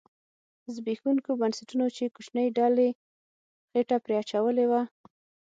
[0.75, 2.87] زبېښوونکو بنسټونو چې کوچنۍ ډلې
[3.71, 4.81] خېټه پرې اچولې وه